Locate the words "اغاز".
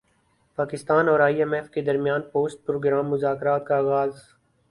3.77-4.13